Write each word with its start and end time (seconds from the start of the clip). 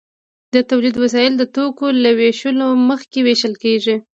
د 0.53 0.55
تولید 0.69 0.95
وسایل 1.03 1.33
د 1.37 1.43
توکو 1.55 1.87
له 2.03 2.09
ویشلو 2.19 2.67
مخکې 2.89 3.19
ویشل 3.25 3.53
کیږي. 3.63 3.95